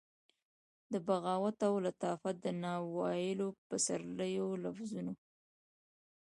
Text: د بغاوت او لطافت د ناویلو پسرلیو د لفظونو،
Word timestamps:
د 0.91 0.93
بغاوت 1.07 1.57
او 1.69 1.73
لطافت 1.87 2.35
د 2.45 2.47
ناویلو 2.63 3.47
پسرلیو 3.67 4.47
د 4.57 4.61
لفظونو، 4.63 5.13